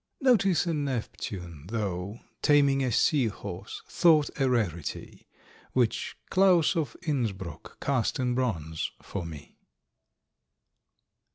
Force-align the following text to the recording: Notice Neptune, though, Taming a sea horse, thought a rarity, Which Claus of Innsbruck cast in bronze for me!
Notice 0.19 0.65
Neptune, 0.65 1.65
though, 1.67 2.21
Taming 2.41 2.83
a 2.83 2.91
sea 2.91 3.27
horse, 3.27 3.83
thought 3.87 4.31
a 4.41 4.49
rarity, 4.49 5.27
Which 5.73 6.17
Claus 6.31 6.75
of 6.75 6.97
Innsbruck 7.03 7.79
cast 7.79 8.17
in 8.17 8.33
bronze 8.33 8.89
for 9.03 9.27
me! 9.27 9.59